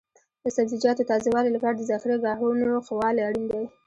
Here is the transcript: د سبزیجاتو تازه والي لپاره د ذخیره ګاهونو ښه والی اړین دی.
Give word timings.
د 0.43 0.45
سبزیجاتو 0.57 1.07
تازه 1.09 1.27
والي 1.31 1.49
لپاره 1.53 1.75
د 1.77 1.81
ذخیره 1.89 2.17
ګاهونو 2.25 2.69
ښه 2.85 2.93
والی 2.99 3.21
اړین 3.27 3.45
دی. 3.51 3.63